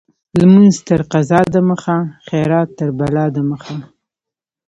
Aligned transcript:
لمونځ 0.39 0.75
تر 0.87 1.01
قضا 1.11 1.41
د 1.53 1.55
مخه، 1.69 1.97
خيرات 2.27 2.69
تر 2.77 2.89
بلا 2.97 3.25
د 3.35 3.37
مخه. 3.49 3.75